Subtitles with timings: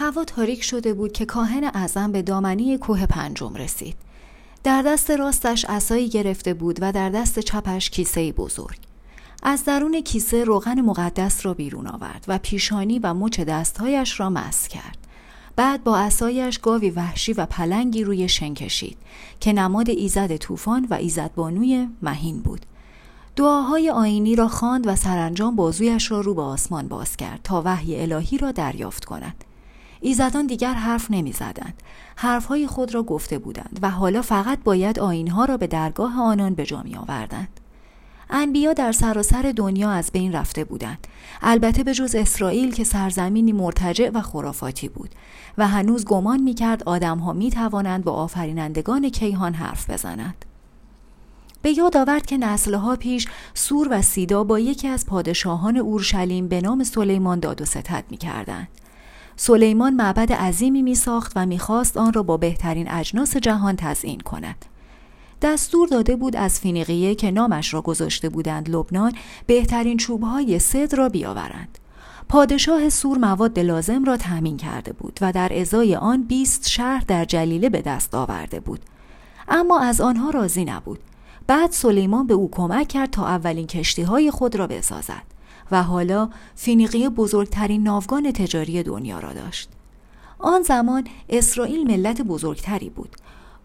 [0.00, 3.96] هوا تاریک شده بود که کاهن اعظم به دامنی کوه پنجم رسید.
[4.64, 8.78] در دست راستش عصایی گرفته بود و در دست چپش کیسه بزرگ.
[9.42, 14.68] از درون کیسه روغن مقدس را بیرون آورد و پیشانی و مچ دستهایش را مس
[14.68, 14.98] کرد.
[15.56, 18.96] بعد با اسایش گاوی وحشی و پلنگی روی شن کشید
[19.40, 22.66] که نماد ایزد طوفان و ایزد بانوی مهین بود.
[23.36, 28.00] دعاهای آینی را خواند و سرانجام بازویش را رو به آسمان باز کرد تا وحی
[28.00, 29.44] الهی را دریافت کند.
[30.00, 31.74] ایزدان دیگر حرف نمی زدند.
[32.16, 36.66] حرفهای خود را گفته بودند و حالا فقط باید آینها را به درگاه آنان به
[36.66, 37.60] جا می آوردند.
[38.30, 41.06] انبیا در سراسر دنیا از بین رفته بودند
[41.42, 45.10] البته به جز اسرائیل که سرزمینی مرتجع و خرافاتی بود
[45.58, 50.44] و هنوز گمان می‌کرد آدمها می توانند با آفرینندگان کیهان حرف بزنند
[51.62, 56.60] به یاد آورد که نسلها پیش سور و سیدا با یکی از پادشاهان اورشلیم به
[56.60, 58.68] نام سلیمان داد و ستد می کردند.
[59.36, 64.64] سلیمان معبد عظیمی می ساخت و می‌خواست آن را با بهترین اجناس جهان تزئین کند.
[65.42, 69.12] دستور داده بود از فینیقیه که نامش را گذاشته بودند لبنان
[69.46, 71.78] بهترین چوبهای صد را بیاورند.
[72.28, 77.24] پادشاه سور مواد لازم را تأمین کرده بود و در ازای آن 20 شهر در
[77.24, 78.80] جلیله به دست آورده بود.
[79.48, 80.98] اما از آنها راضی نبود.
[81.46, 85.29] بعد سلیمان به او کمک کرد تا اولین کشتی های خود را بسازد
[85.70, 89.68] و حالا فینیقیه بزرگترین ناوگان تجاری دنیا را داشت.
[90.38, 93.16] آن زمان اسرائیل ملت بزرگتری بود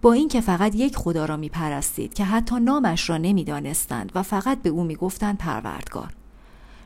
[0.02, 4.62] با اینکه فقط یک خدا را می پرستید که حتی نامش را نمی‌دانستند و فقط
[4.62, 6.14] به او می گفتند پروردگار.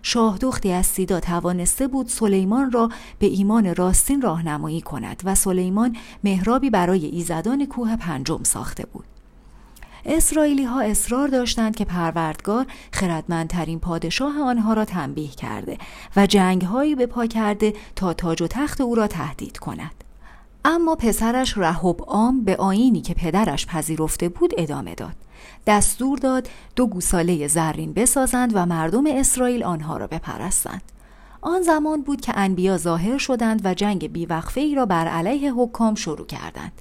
[0.01, 6.69] شاهدختی از سیدا توانسته بود سلیمان را به ایمان راستین راهنمایی کند و سلیمان مهرابی
[6.69, 9.05] برای ایزدان کوه پنجم ساخته بود.
[10.05, 15.77] اسرائیلی ها اصرار داشتند که پروردگار خردمندترین پادشاه آنها را تنبیه کرده
[16.15, 20.03] و جنگهایی به پا کرده تا تاج و تخت او را تهدید کند.
[20.65, 25.15] اما پسرش رهب عام به آینی که پدرش پذیرفته بود ادامه داد.
[25.67, 30.81] دستور داد دو گوساله زرین بسازند و مردم اسرائیل آنها را بپرستند.
[31.41, 35.95] آن زمان بود که انبیا ظاهر شدند و جنگ بیوقفه ای را بر علیه حکام
[35.95, 36.71] شروع کردند.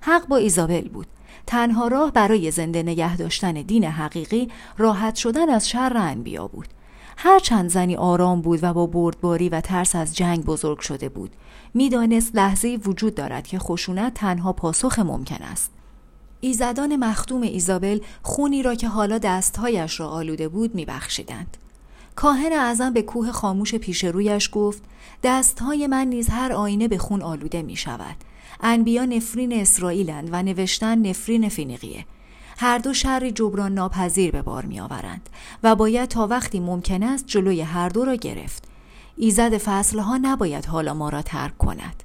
[0.00, 1.06] حق با ایزابل بود.
[1.46, 6.68] تنها راه برای زنده نگه داشتن دین حقیقی راحت شدن از شر انبیا بود.
[7.16, 11.30] هر چند زنی آرام بود و با بردباری و ترس از جنگ بزرگ شده بود
[11.74, 15.70] می‌دانست لحظه وجود دارد که خشونت تنها پاسخ ممکن است
[16.40, 21.56] ایزدان مختوم ایزابل خونی را که حالا دستهایش را آلوده بود میبخشیدند
[22.16, 24.82] کاهن اعظم به کوه خاموش پیش رویش گفت
[25.22, 28.16] دستهای من نیز هر آینه به خون آلوده می شود.
[28.66, 32.06] انبیا نفرین اسرائیلند و نوشتن نفرین فینیقیه.
[32.58, 35.28] هر دو شری جبران ناپذیر به بار می آورند
[35.62, 38.64] و باید تا وقتی ممکن است جلوی هر دو را گرفت.
[39.16, 42.02] ایزد فصلها نباید حالا ما را ترک کند.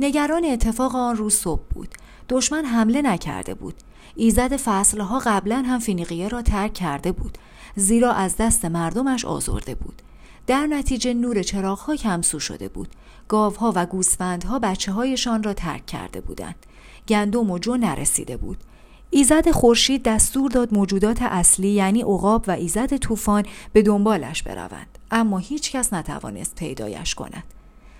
[0.00, 1.94] نگران اتفاق آن روز صبح بود.
[2.28, 3.74] دشمن حمله نکرده بود.
[4.16, 7.38] ایزد فصلها قبلا هم فینیقیه را ترک کرده بود.
[7.76, 10.02] زیرا از دست مردمش آزرده بود.
[10.46, 12.88] در نتیجه نور چراغها کمسو شده بود.
[13.30, 16.66] گاوها و گوسفندها بچه هایشان را ترک کرده بودند.
[17.08, 18.58] گندم و جو نرسیده بود.
[19.10, 25.38] ایزد خورشید دستور داد موجودات اصلی یعنی عقاب و ایزد طوفان به دنبالش بروند اما
[25.38, 27.44] هیچ کس نتوانست پیدایش کند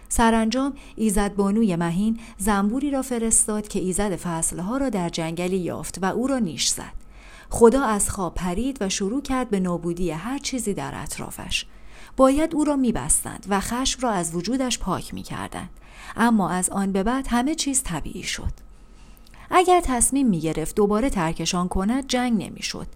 [0.08, 6.04] سرانجام ایزد بانوی مهین زنبوری را فرستاد که ایزد فصلها را در جنگلی یافت و
[6.04, 6.92] او را نیش زد
[7.50, 11.66] خدا از خواب پرید و شروع کرد به نابودی هر چیزی در اطرافش
[12.16, 15.70] باید او را میبستند و خشم را از وجودش پاک می‌کردند
[16.16, 18.52] اما از آن به بعد همه چیز طبیعی شد
[19.50, 22.86] اگر تصمیم می گرفت دوباره ترکشان کند جنگ نمی‌شد.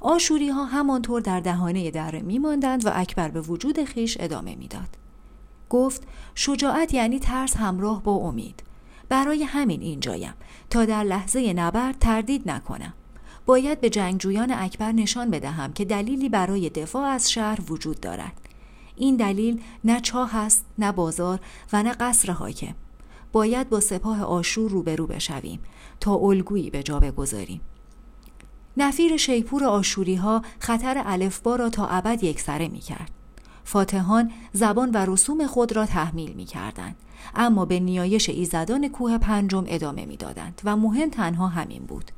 [0.00, 4.88] آشوری ها همانطور در دهانه دره می ماندند و اکبر به وجود خیش ادامه می‌داد.
[5.70, 6.02] گفت
[6.34, 8.62] شجاعت یعنی ترس همراه با امید.
[9.08, 10.34] برای همین اینجایم
[10.70, 12.92] تا در لحظه نبرد تردید نکنم.
[13.46, 18.40] باید به جنگجویان اکبر نشان بدهم که دلیلی برای دفاع از شهر وجود دارد.
[18.96, 21.40] این دلیل نه چاه است، نه بازار
[21.72, 22.74] و نه قصر حاکم.
[23.32, 25.60] باید با سپاه آشور روبرو بشویم
[26.00, 27.60] تا الگویی به جا بگذاریم
[28.76, 33.10] نفیر شیپور آشوری ها خطر الفبا را تا ابد یکسره می کرد.
[33.64, 36.96] فاتحان زبان و رسوم خود را تحمیل می کردند.
[37.34, 42.10] اما به نیایش ایزدان کوه پنجم ادامه می دادند و مهم تنها همین بود.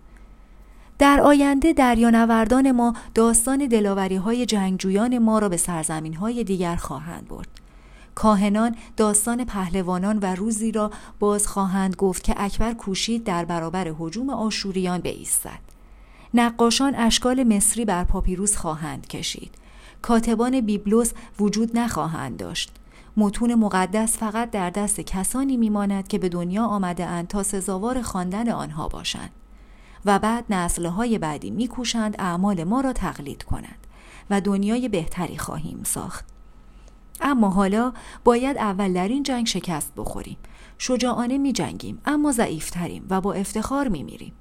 [0.99, 7.29] در آینده دریانوردان ما داستان دلاوری های جنگجویان ما را به سرزمین های دیگر خواهند
[7.29, 7.49] برد.
[8.15, 14.31] کاهنان داستان پهلوانان و روزی را باز خواهند گفت که اکبر کوشید در برابر حجوم
[14.31, 15.59] آشوریان بایستد.
[16.35, 19.55] نقاشان اشکال مصری بر پاپیروس خواهند کشید.
[20.03, 22.73] کاتبان بیبلوس وجود نخواهند داشت.
[23.17, 28.49] متون مقدس فقط در دست کسانی میماند که به دنیا آمده اند تا سزاوار خواندن
[28.49, 29.31] آنها باشند.
[30.07, 33.87] و بعد نسلهای بعدی میکوشند اعمال ما را تقلید کنند
[34.31, 36.25] و دنیای بهتری خواهیم ساخت.
[37.21, 37.93] اما حالا
[38.25, 40.37] باید اول در این جنگ شکست بخوریم.
[40.79, 44.33] شجاعانه می جنگیم اما ضعیفتریم و با افتخار می میریم.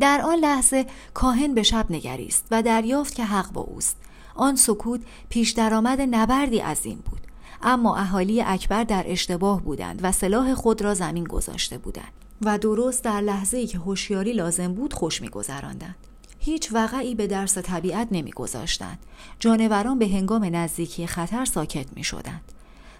[0.00, 3.96] در آن لحظه کاهن به شب نگریست و دریافت که حق با اوست.
[4.34, 7.20] آن سکوت پیش درآمد نبردی عظیم بود.
[7.62, 12.17] اما اهالی اکبر در اشتباه بودند و سلاح خود را زمین گذاشته بودند.
[12.42, 15.96] و درست در لحظه ای که هوشیاری لازم بود خوش میگذراندند.
[16.38, 18.98] هیچ وقعی به درس طبیعت نمیگذاشتند.
[19.38, 22.52] جانوران به هنگام نزدیکی خطر ساکت می شدند.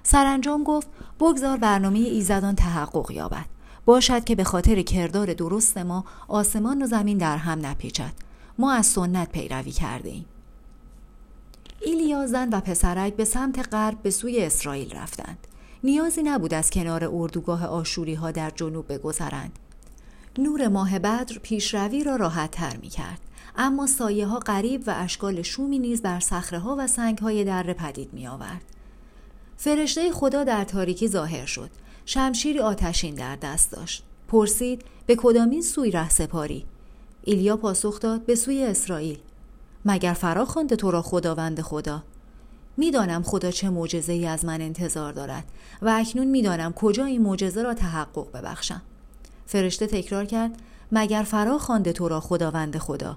[0.02, 0.88] سرانجام گفت
[1.20, 3.46] بگذار برنامه ایزدان تحقق یابد.
[3.84, 8.12] باشد که به خاطر کردار درست ما آسمان و زمین در هم نپیچد.
[8.58, 10.26] ما از سنت پیروی کرده ایم.
[11.80, 15.38] ایلیا زن و پسرک به سمت غرب به سوی اسرائیل رفتند.
[15.84, 19.58] نیازی نبود از کنار اردوگاه آشوری ها در جنوب بگذرند
[20.38, 23.20] نور ماه بدر پیشروی را راحت تر می کرد.
[23.56, 27.72] اما سایه ها قریب و اشکال شومی نیز بر صخره ها و سنگ های دره
[27.72, 28.64] پدید می آورد.
[29.56, 31.70] فرشته خدا در تاریکی ظاهر شد.
[32.04, 34.04] شمشیری آتشین در دست داشت.
[34.28, 36.66] پرسید به کدامین سوی ره سپاری؟
[37.22, 39.18] ایلیا پاسخ داد به سوی اسرائیل.
[39.84, 42.02] مگر فرا خوانده تو را خداوند خدا؟
[42.78, 45.44] می‌دانم خدا چه معجزه ای از من انتظار دارد
[45.82, 48.82] و اکنون می‌دانم کجا این معجزه را تحقق ببخشم.
[49.46, 53.16] فرشته تکرار کرد مگر فرا خوانده تو را خداوند خدا؟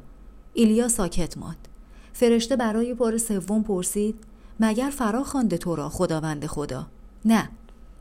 [0.54, 1.68] ایلیا ساکت ماند.
[2.14, 4.16] فرشته برای بار سوم پرسید
[4.60, 6.88] مگر فرا خوانده تو را خداوند خدا؟
[7.26, 7.50] نه.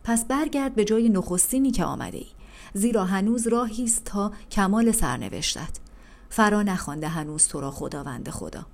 [0.04, 2.26] پس برگرد به جای نخستینی که آمده ای
[2.74, 5.80] زیرا هنوز راهی است تا کمال سرنوشتت.
[6.30, 8.66] فرا نخوانده هنوز تو را خداوند خدا.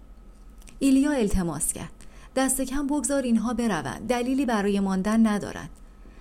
[0.79, 1.96] ایلیا التماس کرد.
[2.37, 4.09] دست کم بگذار اینها بروند.
[4.09, 5.71] دلیلی برای ماندن ندارند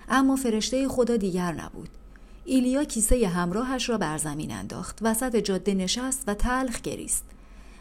[0.08, 1.88] اما فرشته خدا دیگر نبود.
[2.44, 4.98] ایلیا کیسه همراهش را بر زمین انداخت.
[5.02, 7.24] وسط جاده نشست و تلخ گریست.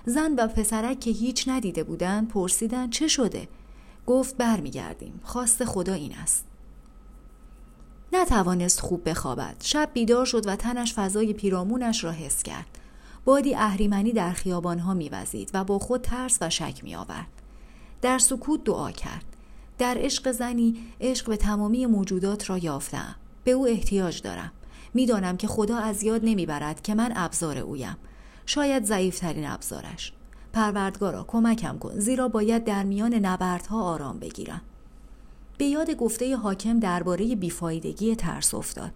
[0.05, 3.47] زن و پسرک که هیچ ندیده بودند پرسیدند چه شده؟
[4.05, 5.19] گفت برمیگردیم.
[5.23, 6.45] خواست خدا این است.
[8.13, 9.55] نتوانست خوب بخوابد.
[9.59, 12.79] شب بیدار شد و تنش فضای پیرامونش را حس کرد.
[13.25, 17.34] بادی اهریمنی در خیابانها میوزید و با خود ترس و شک می آورد.
[18.01, 19.25] در سکوت دعا کرد.
[19.77, 23.15] در عشق زنی عشق به تمامی موجودات را یافتم.
[23.43, 24.51] به او احتیاج دارم.
[24.93, 27.97] می‌دانم که خدا از یاد نمی‌برد که من ابزار اویم.
[28.45, 30.13] شاید ضعیفترین ابزارش.
[30.53, 31.99] پروردگارا کمکم کن.
[31.99, 34.61] زیرا باید در میان نبردها آرام بگیرم.
[35.57, 38.91] به یاد گفته حاکم درباره بیفایدگی ترس افتاد.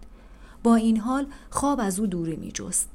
[0.62, 2.88] با این حال خواب از او دوری می جست.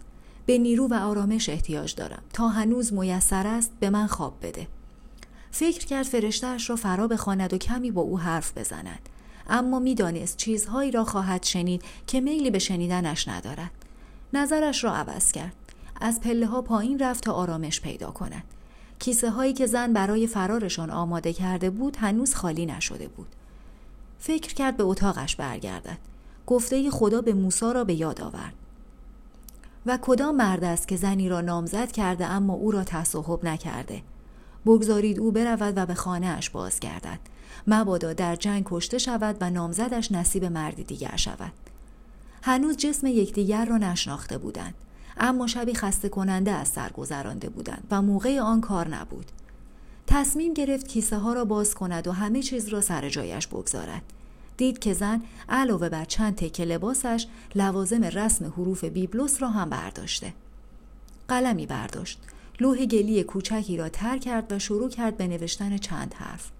[0.45, 2.21] به نیرو و آرامش احتیاج دارم.
[2.33, 4.67] تا هنوز میسر است به من خواب بده.
[5.57, 9.09] فکر کرد فرشتهاش را فرا بخواند و کمی با او حرف بزند.
[9.49, 13.71] اما می‌دانست چیزهایی را خواهد شنید که میلی به شنیدنش ندارد.
[14.33, 15.53] نظرش را عوض کرد.
[16.01, 18.43] از پله ها پایین رفت تا آرامش پیدا کند.
[18.99, 23.27] کیسه هایی که زن برای فرارشان آماده کرده بود هنوز خالی نشده بود.
[24.19, 25.97] فکر کرد به اتاقش برگردد.
[26.47, 28.53] گفته خدا به موسا را به یاد آورد.
[29.85, 34.01] و کدام مرد است که زنی را نامزد کرده اما او را تصاحب نکرده؟
[34.65, 37.19] بگذارید او برود و به خانهاش بازگردد.
[37.67, 41.51] مبادا در جنگ کشته شود و نامزدش نصیب مردی دیگر شود.
[42.43, 44.73] هنوز جسم یکدیگر را نشناخته بودند
[45.17, 49.31] اما شبی خسته کننده از سر گذرانده بودند و موقع آن کار نبود.
[50.07, 54.01] تصمیم گرفت کیسه ها را باز کند و همه چیز را سر جایش بگذارد.
[54.57, 60.33] دید که زن علاوه بر چند تکه لباسش لوازم رسم حروف بیبلوس را هم برداشته.
[61.27, 62.19] قلمی برداشت.
[62.59, 66.51] لوح گلی کوچکی را تر کرد و شروع کرد به نوشتن چند حرف.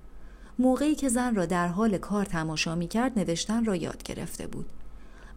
[0.59, 4.65] موقعی که زن را در حال کار تماشا می کرد نوشتن را یاد گرفته بود.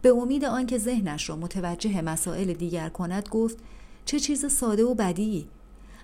[0.01, 3.57] به امید آنکه ذهنش را متوجه مسائل دیگر کند گفت
[4.05, 5.47] چه چیز ساده و بدی.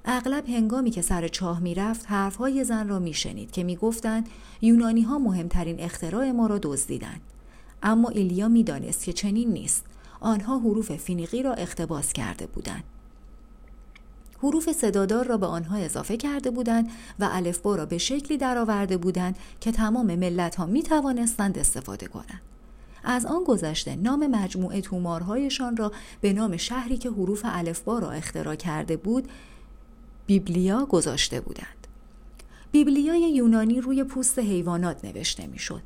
[0.06, 4.30] اغلب هنگامی که سر چاه می‌رفت حرفهای زن را میشنید که می‌گفتند
[4.62, 7.22] یونانی ها مهمترین اختراع ما را دزدیدند.
[7.84, 9.86] اما ایلیا می‌دانست که چنین نیست.
[10.20, 12.84] آنها حروف فینیقی را اقتباس کرده بودند.
[14.44, 19.38] حروف صدادار را به آنها اضافه کرده بودند و الفبا را به شکلی درآورده بودند
[19.60, 22.42] که تمام ملت ها می توانستند استفاده کنند.
[23.04, 28.56] از آن گذشته نام مجموعه تومارهایشان را به نام شهری که حروف الفبا را اختراع
[28.56, 29.30] کرده بود
[30.26, 31.88] بیبلیا گذاشته بودند.
[32.72, 35.82] بیبلیای یونانی روی پوست حیوانات نوشته می‌شد.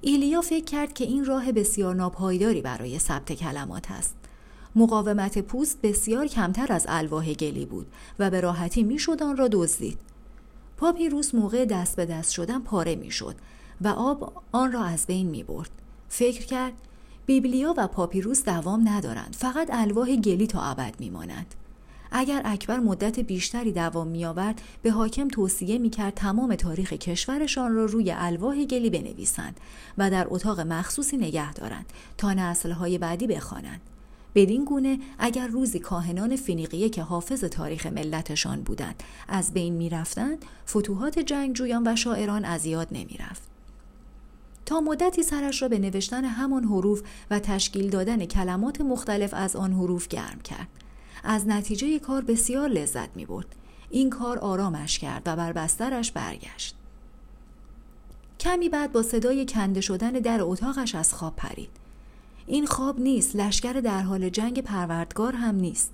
[0.00, 4.19] ایلیا فکر کرد که این راه بسیار ناپایداری برای ثبت کلمات است.
[4.76, 7.86] مقاومت پوست بسیار کمتر از الواح گلی بود
[8.18, 9.98] و به راحتی می‌شد آن را دزدید.
[10.76, 13.34] پاپیروس موقع دست به دست شدن پاره می‌شد
[13.80, 15.70] و آب آن را از بین می برد.
[16.08, 16.72] فکر کرد
[17.26, 21.54] بیبلیا و پاپیروس دوام ندارند فقط الواح گلی تا ابد میمانند
[22.12, 28.14] اگر اکبر مدت بیشتری دوام میآورد به حاکم توصیه می‌کرد تمام تاریخ کشورشان را روی
[28.16, 29.60] الواح گلی بنویسند
[29.98, 31.86] و در اتاق مخصوصی نگه دارند
[32.18, 33.80] تا نسلهای بعدی بخوانند.
[34.34, 41.18] بدین گونه اگر روزی کاهنان فینیقیه که حافظ تاریخ ملتشان بودند از بین می‌رفتند فتوحات
[41.18, 43.42] جنگجویان و شاعران از یاد نمی‌رفت
[44.66, 49.72] تا مدتی سرش را به نوشتن همان حروف و تشکیل دادن کلمات مختلف از آن
[49.72, 50.68] حروف گرم کرد
[51.24, 53.56] از نتیجه کار بسیار لذت می برد.
[53.90, 56.76] این کار آرامش کرد و بر بسترش برگشت.
[58.40, 61.70] کمی بعد با صدای کنده شدن در اتاقش از خواب پرید.
[62.46, 65.92] این خواب نیست، لشکر در حال جنگ پروردگار هم نیست.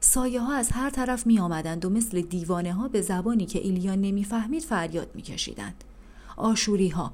[0.00, 3.94] سایه ها از هر طرف می آمدند و مثل دیوانه ها به زبانی که ایلیا
[3.94, 5.84] نمی‌فهمید فریاد می کشیدند.
[6.36, 7.12] آشوری ها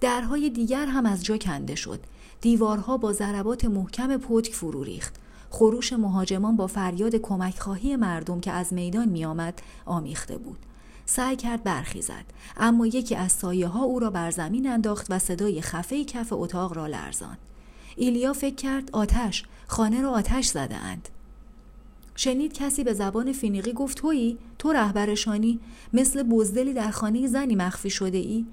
[0.00, 2.00] درهای دیگر هم از جا کنده شد.
[2.40, 5.14] دیوارها با ضربات محکم پتک فرو ریخت.
[5.50, 10.58] خروش مهاجمان با فریاد کمک خواهی مردم که از میدان می آمد آمیخته بود.
[11.06, 12.24] سعی کرد برخیزد
[12.56, 16.76] اما یکی از سایه ها او را بر زمین انداخت و صدای خفه کف اتاق
[16.76, 17.38] را لرزاند.
[17.98, 21.08] ایلیا فکر کرد آتش خانه را آتش زده اند.
[22.16, 25.60] شنید کسی به زبان فینیقی گفت تویی تو رهبرشانی
[25.92, 28.46] مثل بزدلی در خانه زنی مخفی شده ای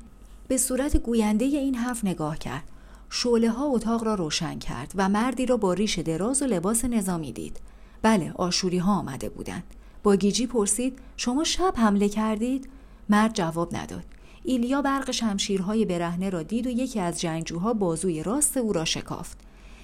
[0.48, 2.64] به صورت گوینده این حرف نگاه کرد
[3.10, 7.32] شعله ها اتاق را روشن کرد و مردی را با ریش دراز و لباس نظامی
[7.32, 7.60] دید.
[8.02, 9.64] بله آشوری ها آمده بودند.
[10.04, 12.70] با گیجی پرسید شما شب حمله کردید؟
[13.10, 14.06] مرد جواب نداد.
[14.48, 19.38] ایلیا برق شمشیرهای برهنه را دید و یکی از جنگجوها بازوی راست او را شکافت.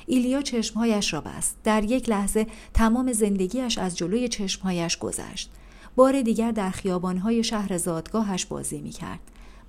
[0.06, 1.58] ایلیا چشمهایش را بست.
[1.64, 5.52] در یک لحظه تمام زندگیش از جلوی چشمهایش گذشت.
[5.96, 9.20] بار دیگر در خیابانهای شهر زادگاهش بازی می کرد.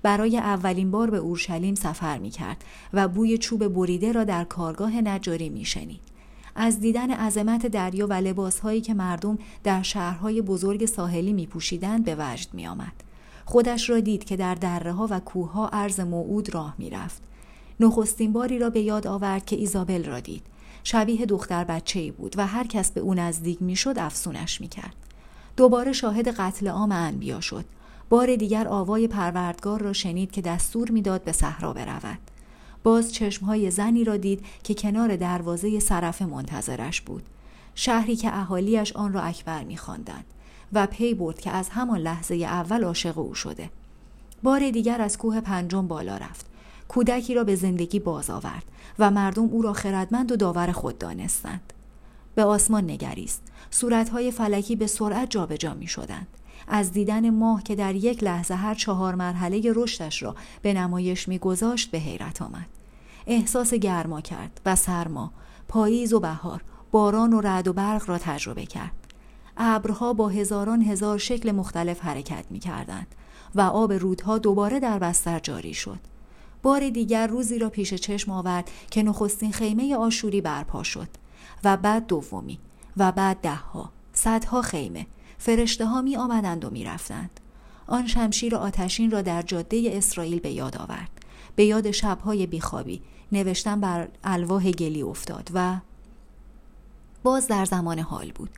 [0.01, 5.01] برای اولین بار به اورشلیم سفر می کرد و بوی چوب بریده را در کارگاه
[5.01, 6.01] نجاری می شنید.
[6.55, 12.15] از دیدن عظمت دریا و لباسهایی که مردم در شهرهای بزرگ ساحلی می پوشیدند به
[12.19, 13.12] وجد می آمد.
[13.45, 17.21] خودش را دید که در دره ها و کوه ها عرض موعود راه می رفت.
[17.79, 20.43] نخستین باری را به یاد آورد که ایزابل را دید.
[20.83, 24.67] شبیه دختر بچه ای بود و هر کس به او نزدیک می شد افسونش می
[24.67, 24.95] کرد.
[25.57, 27.65] دوباره شاهد قتل عام انبیا شد.
[28.09, 32.19] بار دیگر آوای پروردگار را شنید که دستور می‌داد به صحرا برود
[32.83, 37.23] باز چشمهای زنی را دید که کنار دروازه صرف منتظرش بود
[37.75, 40.25] شهری که اهالیش آن را اکبر میخواندند
[40.73, 43.69] و پی برد که از همان لحظه اول عاشق او شده.
[44.43, 46.45] بار دیگر از کوه پنجم بالا رفت.
[46.87, 48.63] کودکی را به زندگی باز آورد
[48.99, 51.73] و مردم او را خردمند و داور خود دانستند.
[52.35, 53.41] به آسمان نگریست.
[53.71, 56.27] صورتهای فلکی به سرعت جابجا می شدند
[56.67, 61.91] از دیدن ماه که در یک لحظه هر چهار مرحله رشدش را به نمایش میگذاشت
[61.91, 62.67] به حیرت آمد.
[63.27, 65.31] احساس گرما کرد و سرما
[65.67, 69.02] پاییز و بهار باران و رعد و برق را تجربه کرد.
[69.57, 73.07] ابرها با هزاران هزار شکل مختلف حرکت می کردند
[73.55, 75.99] و آب رودها دوباره در بستر جاری شد
[76.63, 81.09] بار دیگر روزی را پیش چشم آورد که نخستین خیمه آشوری برپا شد
[81.63, 82.59] و بعد دومی
[82.97, 85.07] و بعد دهها صدها خیمه
[85.37, 87.39] فرشته ها می آمدند و می رفتند.
[87.87, 91.09] آن شمشیر آتشین را در جاده اسرائیل به یاد آورد.
[91.55, 95.77] به یاد شبهای بیخوابی نوشتن بر الواح گلی افتاد و
[97.23, 98.49] باز در زمان حال بود.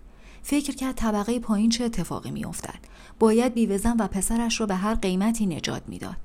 [0.48, 2.80] فکر کرد طبقه پایین چه اتفاقی می افتد.
[3.20, 6.18] باید بیوزن و پسرش را به هر قیمتی نجات می‌داد.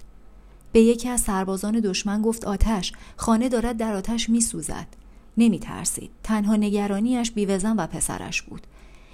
[0.73, 4.87] به یکی از سربازان دشمن گفت آتش خانه دارد در آتش می سوزد.
[5.37, 6.11] نمی ترسید.
[6.23, 8.67] تنها نگرانیش بیوزن و پسرش بود.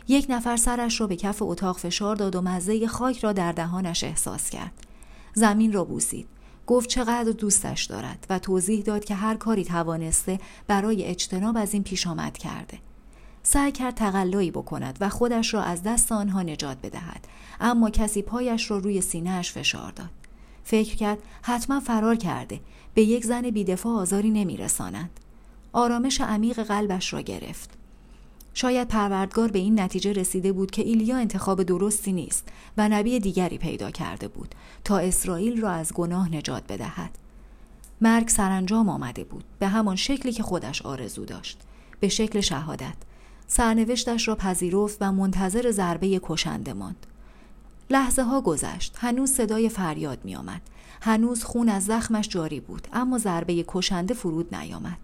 [0.09, 4.05] یک نفر سرش را به کف اتاق فشار داد و مزه خاک را در دهانش
[4.05, 4.73] احساس کرد.
[5.35, 6.29] زمین را بوسید.
[6.67, 11.83] گفت چقدر دوستش دارد و توضیح داد که هر کاری توانسته برای اجتناب از این
[11.83, 12.79] پیش آمد کرده.
[13.49, 17.27] سعی کرد تقلایی بکند و خودش را از دست آنها نجات بدهد
[17.61, 20.11] اما کسی پایش را روی سینهاش فشار داد.
[20.65, 22.61] فکر کرد حتما فرار کرده
[22.95, 25.11] به یک زن بیدفاع آزاری نمیرسانند.
[25.73, 27.71] آرامش عمیق قلبش را گرفت.
[28.55, 33.59] شاید پروردگار به این نتیجه رسیده بود که ایلیا انتخاب درستی نیست و نبی دیگری
[33.59, 37.11] پیدا کرده بود تا اسرائیل را از گناه نجات بدهد.
[38.01, 41.59] مرگ سرانجام آمده بود به همان شکلی که خودش آرزو داشت
[42.01, 42.97] به شکل شهادت
[43.49, 47.07] سرنوشتش را پذیرفت و منتظر ضربه کشنده ماند.
[47.91, 48.95] لحظه ها گذشت.
[48.99, 50.61] هنوز صدای فریاد می آمد.
[51.01, 54.99] هنوز خون از زخمش جاری بود اما ضربه کشنده فرود نیامد.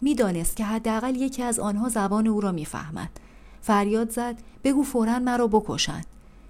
[0.00, 3.10] می‌دانست که حداقل یکی از آنها زبان او را می‌فهمد.
[3.62, 6.06] فریاد زد بگو فورا مرا بکشند.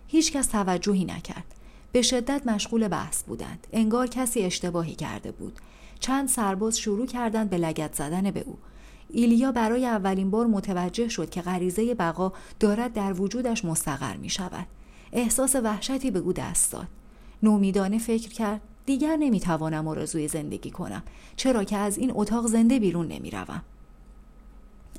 [0.09, 1.45] هیچکس توجهی نکرد.
[1.93, 3.67] به شدت مشغول بحث بودند.
[3.73, 5.59] انگار کسی اشتباهی کرده بود.
[6.01, 8.57] چند سرباز شروع کردند به لگت زدن به او.
[9.15, 14.67] ایلیا برای اولین بار متوجه شد که غریزه بقا دارد در وجودش مستقر می شود.
[15.13, 16.87] احساس وحشتی به او دست داد.
[17.43, 21.03] نومیدانه فکر کرد دیگر نمی‌توانم آرزوی زندگی کنم
[21.37, 23.63] چرا که از این اتاق زنده بیرون نمی‌روم.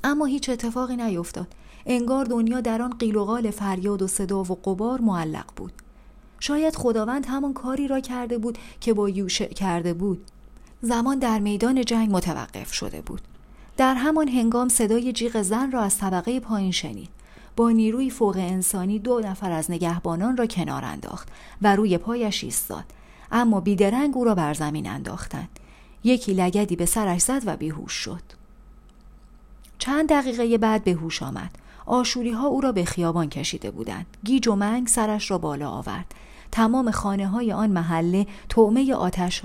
[0.04, 1.48] اما هیچ اتفاقی نیفتاد
[1.86, 5.74] انگار دنیا در آن قیل و قال فریاد و صدا و قبار معلق بود.
[6.40, 10.32] شاید خداوند همان کاری را کرده بود که با یوشع کرده بود.
[10.82, 13.22] زمان در میدان جنگ متوقف شده بود.
[13.78, 17.10] در همان هنگام صدای جیغ زن را از طبقه پایین شنید.
[17.56, 21.28] با نیروی فوق انسانی دو نفر از نگهبانان را کنار انداخت
[21.62, 22.84] و روی پایش ایستاد.
[23.32, 25.60] اما بیدرنگ او را بر زمین انداختند.
[26.04, 28.22] یکی لگدی به سرش زد و بیهوش شد.
[29.78, 31.52] چند دقیقه بعد به هوش آمد.
[31.86, 34.06] آشوری ها او را به خیابان کشیده بودند.
[34.24, 36.14] گیج و منگ سرش را بالا آورد.
[36.52, 39.42] تمام خانه های آن محله تومه آتش